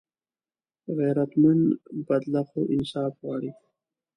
[0.97, 1.63] غیرتمند
[2.07, 3.51] بدله خو انصاف غواړي